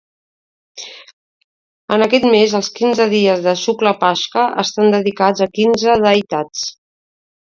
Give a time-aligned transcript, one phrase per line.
[1.97, 6.65] En aquest mes, els quinze dies de Shukla Paksha estan dedicats a quinze deïtats.